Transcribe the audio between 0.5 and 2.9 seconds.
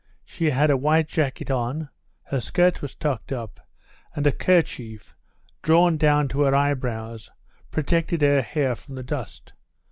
a white jacket on, her skirt